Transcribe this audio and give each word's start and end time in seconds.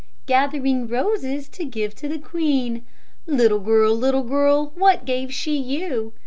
"Gathering 0.25 0.87
roses 0.87 1.47
to 1.49 1.63
give 1.63 1.93
to 1.97 2.07
the 2.07 2.17
Queen." 2.17 2.83
"Little 3.27 3.59
girl, 3.59 3.93
little 3.93 4.23
girl, 4.23 4.71
what 4.73 5.05
gave 5.05 5.31
she 5.31 5.55
you?" 5.55 6.13